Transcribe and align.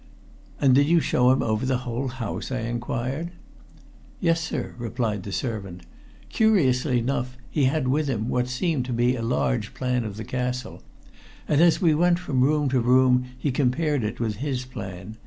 "And 0.59 0.73
did 0.73 0.87
you 0.87 0.99
show 0.99 1.29
him 1.29 1.43
over 1.43 1.63
the 1.63 1.77
whole 1.85 2.07
house?" 2.07 2.51
I 2.51 2.61
inquired. 2.61 3.29
"Yes, 4.19 4.39
sir," 4.41 4.73
responded 4.79 5.21
the 5.21 5.31
servant. 5.31 5.83
"Curiously 6.29 6.97
enough 6.97 7.37
he 7.51 7.65
had 7.65 7.87
with 7.87 8.07
him 8.07 8.27
what 8.27 8.47
seemed 8.47 8.85
to 8.85 8.93
be 8.93 9.15
a 9.15 9.21
large 9.21 9.75
plan 9.75 10.03
of 10.03 10.17
the 10.17 10.25
castle, 10.25 10.81
and 11.47 11.61
as 11.61 11.83
we 11.83 11.93
went 11.93 12.17
from 12.17 12.41
room 12.41 12.67
to 12.69 12.79
room 12.79 13.25
he 13.37 13.51
compared 13.51 14.03
it 14.03 14.19
with 14.19 14.37
his 14.37 14.65
plan. 14.65 15.17